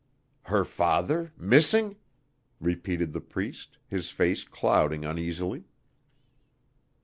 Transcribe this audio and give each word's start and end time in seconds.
"Her 0.45 0.65
father 0.65 1.31
missing?" 1.37 1.95
repeated 2.59 3.13
the 3.13 3.21
Priest, 3.21 3.77
his 3.87 4.09
face 4.09 4.43
clouding 4.43 5.05
uneasily. 5.05 5.65